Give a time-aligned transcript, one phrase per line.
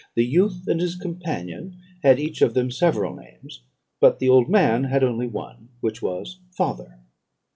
[0.15, 3.61] The youth and his companion had each of them several names,
[3.99, 6.97] but the old man had only one, which was father.